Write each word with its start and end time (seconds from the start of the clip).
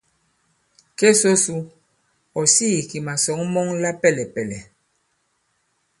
Ke 0.97 1.07
so 1.21 1.31
su, 1.43 1.55
ɔ̀ 2.39 2.45
sīī 2.53 2.81
kì 2.89 2.97
màsɔ̌ŋ 3.05 3.39
mɔŋ 3.53 3.67
la 3.81 3.89
pɛlɛ̀pɛ̀lɛ̀. 4.01 4.61